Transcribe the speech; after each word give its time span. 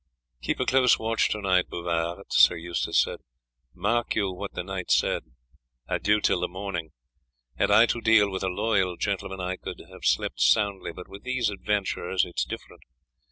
"Keep 0.41 0.59
a 0.59 0.65
close 0.65 0.97
watch 0.97 1.29
to 1.29 1.39
night, 1.41 1.69
Bouvard," 1.69 2.25
Sir 2.31 2.55
Eustace 2.55 2.99
said. 3.03 3.19
"Mark 3.75 4.15
you 4.15 4.31
what 4.33 4.53
the 4.53 4.63
knight 4.63 4.89
said, 4.89 5.25
adieu 5.87 6.19
till 6.19 6.39
the 6.39 6.47
morning. 6.47 6.89
Had 7.57 7.69
I 7.69 7.85
to 7.85 8.01
deal 8.01 8.27
with 8.31 8.41
a 8.41 8.47
loyal 8.49 8.97
gentleman 8.97 9.39
I 9.39 9.57
could 9.57 9.77
have 9.91 10.01
slept 10.05 10.39
soundly, 10.41 10.91
but 10.91 11.07
with 11.07 11.21
these 11.21 11.51
adventurers 11.51 12.25
it 12.25 12.33
is 12.39 12.45
different. 12.45 12.81